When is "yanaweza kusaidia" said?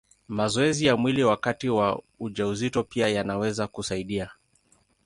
3.07-4.31